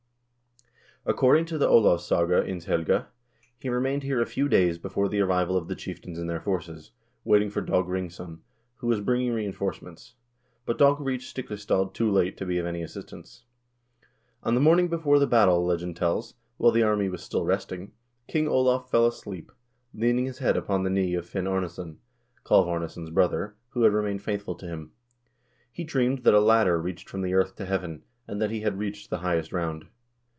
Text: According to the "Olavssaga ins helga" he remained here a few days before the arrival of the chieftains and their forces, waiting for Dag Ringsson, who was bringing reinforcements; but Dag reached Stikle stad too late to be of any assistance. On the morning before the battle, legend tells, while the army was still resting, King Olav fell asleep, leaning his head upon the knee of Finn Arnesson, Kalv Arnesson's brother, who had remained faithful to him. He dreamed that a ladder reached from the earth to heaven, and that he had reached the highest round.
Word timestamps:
According 1.03 1.45
to 1.45 1.57
the 1.57 1.67
"Olavssaga 1.67 2.45
ins 2.47 2.65
helga" 2.65 3.07
he 3.59 3.69
remained 3.69 4.03
here 4.03 4.21
a 4.21 4.25
few 4.27 4.47
days 4.47 4.77
before 4.77 5.09
the 5.09 5.19
arrival 5.21 5.57
of 5.57 5.67
the 5.67 5.75
chieftains 5.75 6.19
and 6.19 6.29
their 6.29 6.39
forces, 6.39 6.91
waiting 7.23 7.49
for 7.49 7.59
Dag 7.61 7.85
Ringsson, 7.85 8.37
who 8.75 8.85
was 8.87 9.01
bringing 9.01 9.33
reinforcements; 9.33 10.13
but 10.63 10.77
Dag 10.77 10.99
reached 10.99 11.35
Stikle 11.35 11.57
stad 11.57 11.95
too 11.95 12.11
late 12.11 12.37
to 12.37 12.45
be 12.45 12.59
of 12.59 12.67
any 12.67 12.83
assistance. 12.83 13.45
On 14.43 14.53
the 14.53 14.61
morning 14.61 14.89
before 14.89 15.17
the 15.17 15.25
battle, 15.25 15.65
legend 15.65 15.97
tells, 15.97 16.35
while 16.57 16.71
the 16.71 16.83
army 16.83 17.09
was 17.09 17.23
still 17.23 17.45
resting, 17.45 17.93
King 18.27 18.47
Olav 18.47 18.87
fell 18.87 19.07
asleep, 19.07 19.51
leaning 19.95 20.25
his 20.25 20.37
head 20.37 20.55
upon 20.55 20.83
the 20.83 20.91
knee 20.91 21.15
of 21.15 21.25
Finn 21.25 21.45
Arnesson, 21.45 21.97
Kalv 22.45 22.67
Arnesson's 22.67 23.09
brother, 23.09 23.55
who 23.69 23.81
had 23.81 23.91
remained 23.91 24.21
faithful 24.21 24.53
to 24.53 24.67
him. 24.67 24.91
He 25.71 25.83
dreamed 25.83 26.19
that 26.25 26.35
a 26.35 26.39
ladder 26.39 26.79
reached 26.79 27.09
from 27.09 27.23
the 27.23 27.33
earth 27.33 27.55
to 27.55 27.65
heaven, 27.65 28.03
and 28.27 28.39
that 28.39 28.51
he 28.51 28.59
had 28.61 28.77
reached 28.77 29.09
the 29.09 29.17
highest 29.25 29.51
round. 29.51 29.87